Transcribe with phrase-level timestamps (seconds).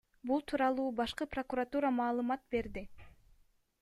[0.29, 2.87] Бул тууралуу башкы прокуратура маалымат берди.